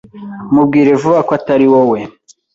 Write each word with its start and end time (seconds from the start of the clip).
Mubwire 0.53 0.91
vuba 1.01 1.19
ko 1.27 1.31
atari 1.39 1.65
wowe 1.73 1.99